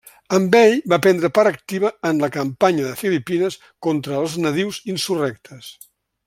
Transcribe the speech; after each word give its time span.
Amb 0.35 0.55
ell 0.59 0.71
va 0.93 0.97
prendre 1.05 1.29
part 1.35 1.49
activa 1.51 1.91
en 2.11 2.23
la 2.25 2.29
Campanya 2.37 2.87
de 2.87 2.95
Filipines 3.03 3.59
contra 3.89 4.19
els 4.23 4.39
nadius 4.47 4.81
insurrectes. 4.97 5.71